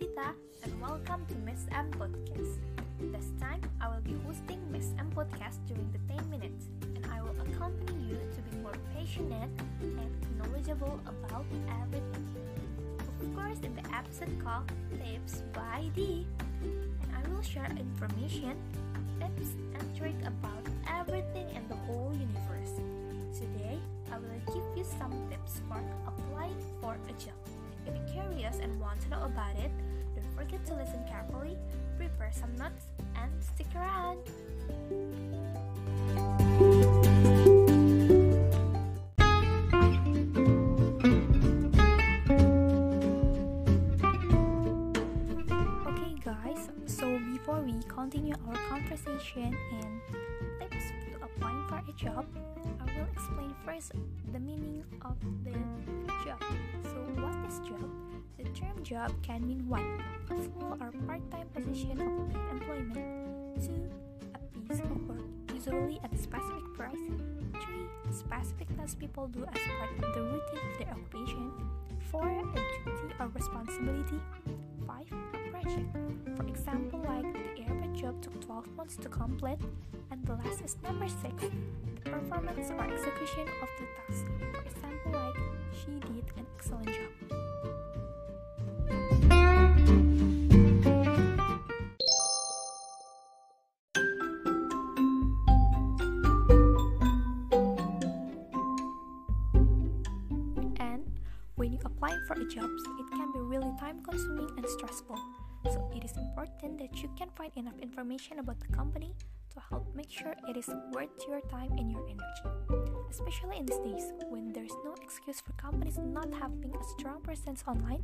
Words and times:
Tita, 0.00 0.32
and 0.62 0.80
welcome 0.80 1.26
to 1.26 1.34
Miss 1.44 1.66
M 1.76 1.90
Podcast. 1.90 2.56
This 3.12 3.26
time, 3.38 3.60
I 3.82 3.88
will 3.88 4.00
be 4.00 4.16
hosting 4.24 4.58
Miss 4.72 4.94
M 4.98 5.12
Podcast 5.14 5.58
during 5.68 5.92
the 5.92 5.98
10 6.14 6.30
minutes, 6.30 6.68
and 6.96 7.04
I 7.12 7.20
will 7.20 7.36
accompany 7.42 8.08
you 8.08 8.16
to 8.16 8.40
be 8.48 8.56
more 8.62 8.72
passionate 8.96 9.50
and 9.82 10.10
knowledgeable 10.38 10.98
about 11.04 11.44
everything. 11.82 12.24
Of 13.20 13.36
course, 13.36 13.58
in 13.62 13.76
the 13.76 13.84
episode 13.94 14.32
called 14.42 14.72
Tips 14.96 15.42
by 15.52 15.90
D, 15.94 16.26
and 16.62 17.10
I 17.12 17.28
will 17.28 17.42
share 17.42 17.68
information, 17.68 18.56
tips, 19.20 19.52
and 19.78 19.84
tricks 19.98 20.26
about 20.26 20.64
everything 20.88 21.44
in 21.54 21.68
the 21.68 21.76
whole 21.76 22.10
universe. 22.16 22.72
Today, 23.36 23.78
I 24.10 24.16
will 24.16 24.40
give 24.48 24.64
you 24.78 24.84
some 24.98 25.12
tips 25.28 25.60
for 25.68 25.76
applying 26.08 26.56
for 26.80 26.94
a 26.94 27.12
job. 27.20 27.36
If 27.86 27.94
you're 27.96 28.24
curious 28.24 28.58
and 28.62 28.80
want 28.80 29.00
to 29.02 29.08
know 29.08 29.24
about 29.24 29.56
it, 29.56 29.70
don't 30.50 30.66
to 30.66 30.74
listen 30.74 31.04
carefully, 31.08 31.56
prepare 31.96 32.30
some 32.32 32.54
notes, 32.56 32.86
and 33.16 33.30
stick 33.42 33.66
around. 33.76 34.18
Okay, 45.86 46.14
guys, 46.24 46.68
so 46.86 47.18
before 47.32 47.60
we 47.60 47.74
continue 47.88 48.34
our 48.48 48.56
conversation 48.68 49.56
and 49.72 50.00
tips 50.70 50.84
applying 51.40 51.66
for 51.68 51.90
a 51.90 51.92
job, 51.94 52.26
I 52.80 52.84
will 52.84 53.08
explain 53.12 53.54
first 53.64 53.92
the 54.32 54.38
meaning 54.38 54.84
of 55.02 55.16
the 55.44 55.52
job. 56.24 56.42
So, 56.82 56.96
what 57.16 57.34
is 57.48 57.58
job? 57.60 57.88
The 58.36 58.44
term 58.50 58.82
job 58.82 59.12
can 59.22 59.46
mean 59.46 59.66
one, 59.68 60.02
a 60.30 60.34
full 60.34 60.76
or 60.80 60.92
part-time 61.06 61.48
position 61.54 61.92
of 61.92 62.52
employment. 62.52 63.64
Two, 63.64 63.90
a 64.34 64.68
piece 64.68 64.80
of 64.80 65.08
work, 65.08 65.24
usually 65.54 66.00
at 66.04 66.12
a 66.12 66.18
specific 66.18 66.64
price. 66.76 67.04
Three, 67.64 67.86
a 68.08 68.12
specific 68.12 68.76
task 68.76 68.98
people 68.98 69.28
do 69.28 69.44
as 69.44 69.60
part 69.78 69.90
of 69.92 70.14
the 70.14 70.22
routine 70.22 70.60
of 70.72 70.78
their 70.78 70.92
occupation. 70.92 71.52
Four, 72.10 72.28
a 72.28 72.42
duty 72.42 73.14
or 73.18 73.28
responsibility. 73.28 74.20
Five, 74.90 75.06
a 75.34 75.50
project. 75.50 75.96
For 76.36 76.44
example, 76.48 76.98
like 77.06 77.22
the 77.54 77.62
airport 77.62 77.94
job 77.94 78.20
took 78.22 78.40
12 78.40 78.76
months 78.76 78.96
to 78.96 79.08
complete. 79.08 79.60
And 80.10 80.26
the 80.26 80.34
last 80.34 80.62
is 80.64 80.76
number 80.82 81.06
six, 81.06 81.44
the 82.02 82.10
performance 82.10 82.70
or 82.70 82.92
execution 82.92 83.46
of 83.62 83.68
the 83.78 83.86
task. 83.94 84.26
For 84.52 84.62
example, 84.62 85.12
like 85.12 85.36
she 85.78 85.92
did 86.00 86.24
an 86.36 86.46
excellent 86.56 86.86
job. 86.86 87.10
And 100.80 101.04
when 101.54 101.72
you 101.74 101.78
apply 101.84 102.16
for 102.26 102.34
a 102.34 102.44
job, 102.48 102.70
it 102.98 103.09
time 103.78 104.02
consuming 104.02 104.48
and 104.56 104.66
stressful. 104.68 105.16
So 105.72 105.90
it 105.94 106.04
is 106.04 106.16
important 106.16 106.78
that 106.78 107.02
you 107.02 107.10
can 107.18 107.28
find 107.36 107.52
enough 107.56 107.78
information 107.80 108.38
about 108.38 108.60
the 108.60 108.68
company 108.68 109.14
to 109.54 109.60
help 109.68 109.94
make 109.94 110.10
sure 110.10 110.34
it 110.48 110.56
is 110.56 110.68
worth 110.92 111.10
your 111.28 111.40
time 111.42 111.72
and 111.76 111.90
your 111.90 112.02
energy. 112.08 112.86
Especially 113.10 113.58
in 113.58 113.66
these 113.66 113.78
days 113.78 114.12
when 114.28 114.52
there's 114.52 114.74
no 114.84 114.94
excuse 115.02 115.40
for 115.40 115.52
companies 115.52 115.98
not 115.98 116.32
having 116.32 116.72
a 116.74 116.84
strong 116.98 117.20
presence 117.20 117.64
online, 117.66 118.02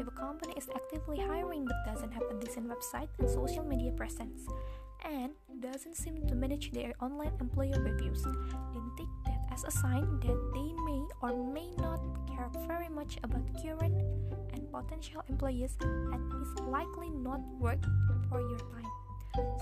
if 0.00 0.06
a 0.06 0.10
company 0.12 0.54
is 0.56 0.68
actively 0.74 1.18
hiring 1.20 1.64
but 1.64 1.76
doesn't 1.92 2.12
have 2.12 2.22
a 2.30 2.34
decent 2.34 2.68
website 2.68 3.08
and 3.18 3.28
social 3.28 3.64
media 3.64 3.92
presence, 3.92 4.46
and 5.04 5.32
doesn't 5.60 5.96
seem 5.96 6.26
to 6.26 6.34
manage 6.34 6.72
their 6.72 6.92
online 7.00 7.32
employer 7.40 7.78
reviews, 7.80 8.22
then 8.22 8.90
take 8.96 9.08
that 9.26 9.33
as 9.54 9.62
a 9.62 9.70
sign 9.70 10.02
that 10.18 10.38
they 10.52 10.70
may 10.82 11.00
or 11.22 11.30
may 11.54 11.70
not 11.78 12.02
care 12.26 12.50
very 12.66 12.88
much 12.88 13.18
about 13.22 13.46
current 13.62 13.94
and 14.52 14.66
potential 14.72 15.22
employees 15.28 15.76
and 15.80 16.20
is 16.42 16.50
likely 16.66 17.08
not 17.10 17.38
worth 17.60 17.84
for 18.28 18.40
your 18.40 18.58
time. 18.58 18.90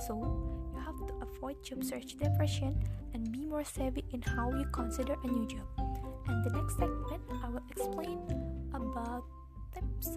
So, 0.06 0.16
you 0.72 0.80
have 0.80 0.96
to 1.08 1.14
avoid 1.20 1.62
job 1.62 1.84
search 1.84 2.16
depression 2.16 2.72
and 3.12 3.30
be 3.32 3.44
more 3.44 3.64
savvy 3.64 4.04
in 4.12 4.22
how 4.22 4.50
you 4.52 4.64
consider 4.72 5.16
a 5.24 5.26
new 5.26 5.46
job. 5.46 5.68
And 6.26 6.42
the 6.42 6.50
next 6.56 6.78
segment, 6.78 7.22
I 7.44 7.48
will 7.50 7.64
explain 7.68 8.18
about 8.72 9.24
tips 9.74 10.16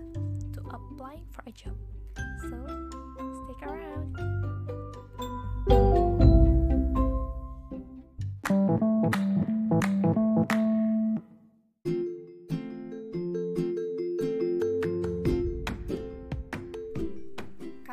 to 0.53 0.59
applying 0.72 1.25
for 1.31 1.44
a 1.47 1.52
job. 1.52 1.75
So, 2.47 2.94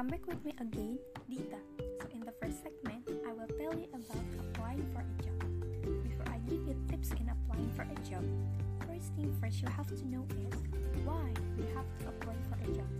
Come 0.02 0.10
back 0.10 0.26
with 0.26 0.44
me 0.44 0.50
again, 0.58 0.98
Dita. 1.30 1.62
So, 1.78 2.08
in 2.12 2.26
the 2.26 2.34
first 2.42 2.58
segment, 2.64 3.06
I 3.22 3.32
will 3.38 3.46
tell 3.54 3.70
you 3.70 3.86
about 3.94 4.18
applying 4.34 4.82
for 4.90 4.98
a 4.98 5.14
job. 5.22 5.38
Before 6.02 6.26
I 6.26 6.38
give 6.50 6.58
you 6.66 6.74
tips 6.90 7.12
in 7.22 7.30
applying 7.30 7.70
for 7.78 7.82
a 7.86 7.94
job, 8.10 8.26
first 8.82 9.14
thing 9.14 9.30
first 9.40 9.62
you 9.62 9.68
have 9.68 9.86
to 9.86 10.02
know 10.10 10.26
is 10.42 10.58
why 11.06 11.30
you 11.54 11.70
have 11.78 11.86
to 12.02 12.08
apply 12.10 12.34
for 12.50 12.58
a 12.66 12.74
job. 12.74 12.90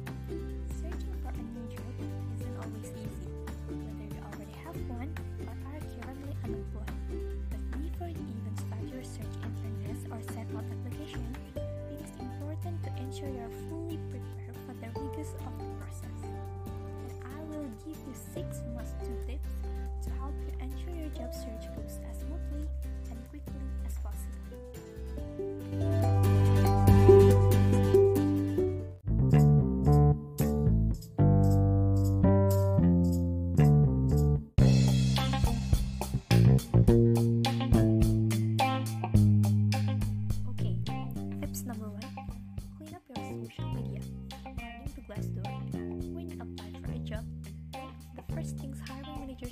Searching 0.78 1.10
for 1.26 1.34
a 1.34 1.42
new 1.42 1.66
job 1.74 1.90
isn't 2.38 2.56
always 2.62 2.94
easy, 2.94 3.34
whether 3.66 4.06
you 4.06 4.22
already 4.22 4.54
have 4.62 4.78
one 4.86 5.10
or 5.42 5.58
are 5.74 5.82
currently 6.06 6.36
unemployed. 6.46 6.94
But 7.50 7.82
before 7.82 8.14
you 8.14 8.22
even 8.30 8.54
start 8.54 8.82
your 8.86 9.02
search 9.02 9.34
in 9.42 10.06
or 10.06 10.22
send 10.30 10.54
out 10.54 10.62
application, 10.70 11.26
it 11.58 11.98
is 11.98 12.14
important 12.22 12.78
to 12.86 12.90
ensure 13.02 13.26
you 13.26 13.42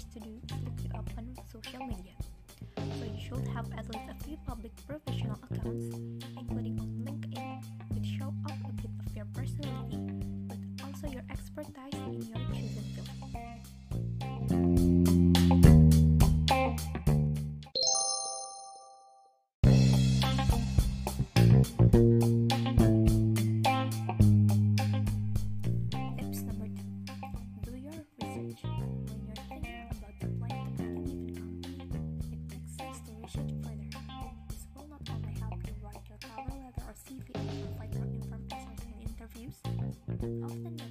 to 0.04 0.20
do 0.20 0.30
is 0.44 0.50
look 0.64 0.78
you 0.82 0.90
up 0.94 1.08
on 1.18 1.34
social 1.52 1.86
media. 1.86 2.12
So 2.76 3.04
you 3.04 3.20
should 3.20 3.46
have 3.48 3.66
at 3.76 3.84
least 3.92 4.08
a 4.10 4.14
few 4.24 4.36
public 4.46 4.72
professional 4.86 5.38
accounts, 5.50 5.96
including 6.38 6.78
on 6.80 6.88
LinkedIn, 7.04 7.62
which 7.94 8.06
show 8.18 8.32
up 8.46 8.58
a 8.68 8.72
bit 8.72 8.90
of 9.06 9.16
your 9.16 9.26
personality, 9.34 9.98
but 10.48 10.58
also 10.86 11.06
your 11.08 11.24
expertise 11.30 11.94
in 11.94 12.22
your 12.28 12.38
chosen 12.48 12.84
field. 12.94 13.10
Tips 22.00 22.39
often 39.90 40.89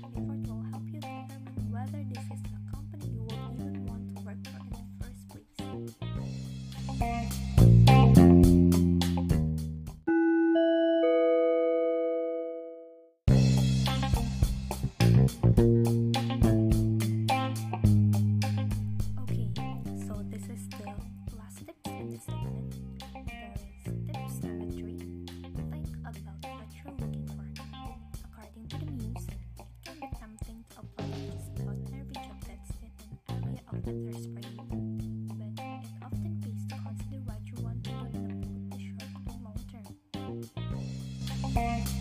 Hi, 41.60 41.99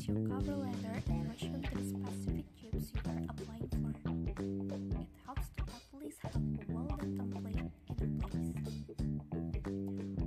customize 0.00 0.08
your 0.08 0.16
cover 0.28 0.56
letter 0.56 1.02
and 1.08 1.38
to 1.38 1.74
the 1.76 1.84
specific 1.84 2.46
jobs 2.60 2.92
you 2.94 3.00
are 3.06 3.22
applying 3.28 3.68
for, 4.02 5.00
it 5.00 5.06
helps 5.26 5.48
to 5.56 5.62
at 5.62 6.02
least 6.02 6.18
have 6.22 6.36
a 6.36 6.38
well 6.68 6.96
done 6.98 7.14
template 7.18 7.70
in 8.00 8.20
place. 8.20 8.54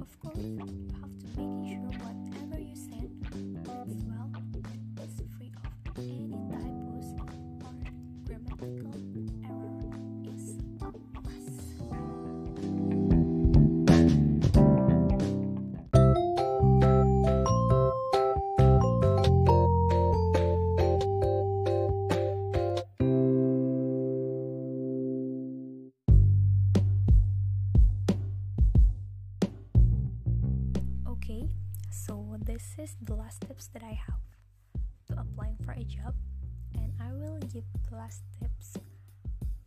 Of 0.01 0.19
course, 0.19 0.37
you 0.37 0.57
have 1.01 1.15
to 1.19 1.41
make 1.41 1.63
sure 1.73 1.91
whatever 2.03 2.59
you 2.61 2.75
send 2.75 3.09
reads 3.31 4.03
well 4.05 4.29
is 5.03 5.21
free 5.37 5.51
of 5.87 5.97
any 5.97 6.37
typos 6.51 7.07
or 7.19 7.73
grammatical 8.25 9.32
so 31.93 32.35
this 32.41 32.73
is 32.79 32.95
the 33.03 33.13
last 33.13 33.41
tips 33.41 33.67
that 33.67 33.83
I 33.83 33.93
have 33.93 34.25
to 35.07 35.13
applying 35.13 35.57
for 35.63 35.73
a 35.73 35.83
job, 35.83 36.15
and 36.73 36.91
I 36.99 37.13
will 37.13 37.37
give 37.53 37.65
the 37.87 37.95
last 37.95 38.23
tips 38.41 38.73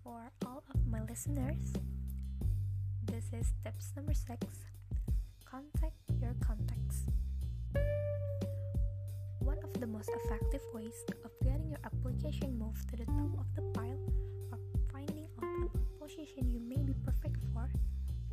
for 0.03 0.33
all 0.45 0.65
of 0.75 0.87
my 0.91 1.01
listeners. 1.03 1.73
This 3.05 3.31
is 3.33 3.55
tips 3.63 3.93
number 3.95 4.13
six 4.13 4.43
contact 5.49 5.95
your 6.21 6.35
contacts. 6.43 7.07
One 9.39 9.63
of 9.63 9.73
the 9.79 9.87
most 9.87 10.11
effective 10.11 10.63
ways 10.75 10.99
of 11.25 11.31
getting 11.45 11.71
your 11.71 11.81
application 11.85 12.59
moved 12.59 12.91
to 12.91 12.97
the 12.97 13.07
top 13.07 13.39
of 13.39 13.47
the 13.55 13.63
pile 13.71 14.03
or 14.51 14.59
finding 14.91 15.29
out 15.39 15.71
about 15.71 15.87
position 16.03 16.51
you 16.51 16.59
may 16.59 16.83
be 16.83 16.95
perfect 17.07 17.39
for 17.55 17.71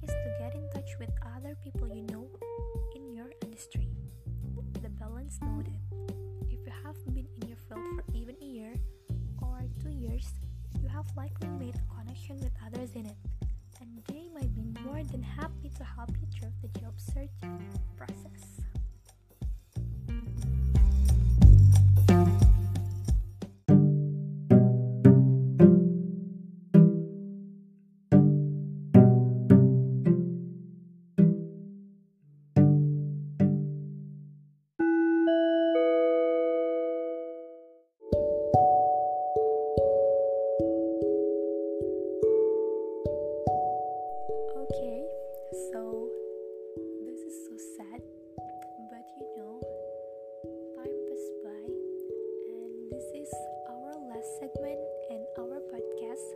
is 0.01 0.09
to 0.09 0.29
get 0.39 0.55
in 0.55 0.67
touch 0.73 0.97
with 0.99 1.11
other 1.37 1.55
people 1.63 1.87
you 1.87 2.01
know 2.09 2.25
industry. 3.53 3.87
The 4.81 4.89
balance 4.89 5.37
noted. 5.43 5.77
If 6.49 6.65
you 6.65 6.73
have 6.83 6.95
been 7.13 7.27
in 7.39 7.47
your 7.47 7.57
field 7.69 7.85
for 7.95 8.17
even 8.17 8.35
a 8.41 8.45
year 8.45 8.73
or 9.43 9.61
two 9.79 9.91
years, 9.91 10.27
you 10.81 10.87
have 10.87 11.05
likely 11.15 11.49
made 11.59 11.75
a 11.75 11.95
connection 11.95 12.39
with 12.39 12.51
others 12.65 12.89
in 12.95 13.05
it, 13.05 13.17
and 13.79 13.89
they 14.07 14.27
might 14.33 14.55
be 14.55 14.63
more 14.81 15.03
than 15.03 15.21
happy 15.21 15.69
to 15.77 15.83
help 15.83 16.09
you 16.19 16.27
through 16.35 16.51
the 16.63 16.79
job 16.79 16.93
search 16.97 17.29
process. 17.95 18.63
This 52.93 53.09
is 53.25 53.33
our 53.69 53.97
last 54.05 54.37
segment 54.37 54.77
in 55.09 55.25
our 55.39 55.57
podcast, 55.73 56.29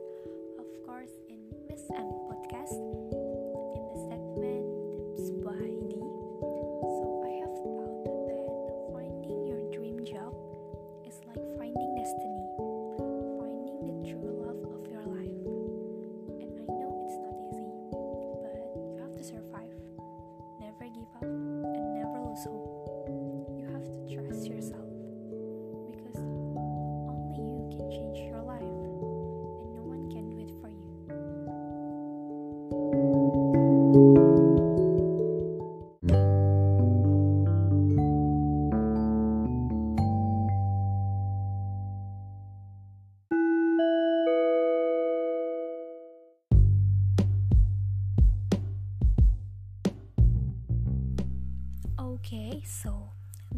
so 52.67 53.09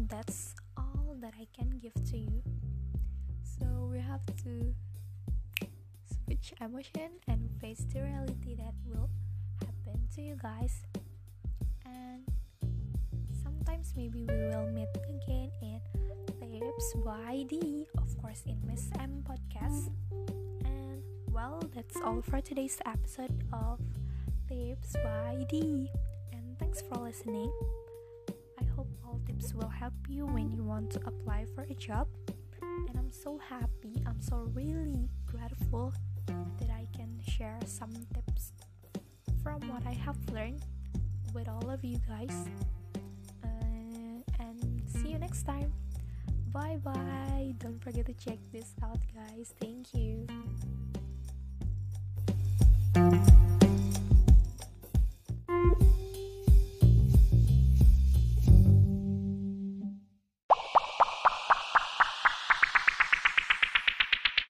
that's 0.08 0.54
all 0.76 1.16
that 1.20 1.34
I 1.34 1.46
can 1.52 1.78
give 1.82 1.94
to 2.10 2.16
you. 2.16 2.42
So 3.42 3.66
we 3.90 3.98
have 3.98 4.24
to 4.44 4.74
switch 6.06 6.54
emotion 6.60 7.18
and 7.26 7.50
face 7.60 7.84
the 7.92 8.02
reality 8.02 8.54
that 8.54 8.74
will 8.86 9.10
happen 9.58 10.06
to 10.14 10.22
you 10.22 10.36
guys. 10.40 10.86
And 11.84 12.22
sometimes 13.42 13.92
maybe 13.96 14.24
we 14.28 14.36
will 14.54 14.70
meet 14.70 14.94
again 14.94 15.50
in 15.60 15.80
Tips 16.40 16.94
by 17.04 17.44
D, 17.48 17.86
of 17.98 18.16
course, 18.22 18.42
in 18.46 18.58
Miss 18.64 18.90
M 18.98 19.24
podcast. 19.26 19.90
And 20.64 21.02
well, 21.32 21.60
that's 21.74 21.96
all 22.04 22.22
for 22.22 22.40
today's 22.40 22.78
episode 22.86 23.42
of 23.52 23.80
Tips 24.48 24.94
by 25.02 25.44
D. 25.48 25.90
And 26.32 26.58
thanks 26.58 26.80
for 26.82 26.98
listening. 26.98 27.50
Tips 29.26 29.54
will 29.54 29.68
help 29.68 29.94
you 30.08 30.26
when 30.26 30.52
you 30.52 30.62
want 30.62 30.90
to 30.92 31.00
apply 31.06 31.46
for 31.54 31.62
a 31.62 31.74
job. 31.74 32.06
And 32.62 32.96
I'm 32.96 33.10
so 33.10 33.38
happy, 33.38 34.02
I'm 34.06 34.20
so 34.20 34.48
really 34.54 35.08
grateful 35.26 35.92
that 36.26 36.70
I 36.70 36.86
can 36.96 37.20
share 37.26 37.40
share 37.40 37.58
some 37.64 37.92
tips 38.12 38.52
from 39.42 39.60
what 39.70 39.86
I 39.86 39.94
have 39.94 40.18
learned 40.30 40.62
with 41.32 41.48
all 41.48 41.70
of 41.70 41.82
you 41.82 41.98
guys. 42.06 42.36
Uh, 43.42 44.20
and 44.44 44.82
see 44.86 45.12
you 45.12 45.18
next 45.18 45.44
time. 45.44 45.72
Bye 46.52 46.76
bye. 46.84 47.54
Don't 47.56 47.82
forget 47.82 48.04
to 48.06 48.12
check 48.12 48.38
this 48.52 48.74
out, 48.82 49.00
guys. 49.14 49.54
Thank 49.58 49.94
you. 49.94 50.26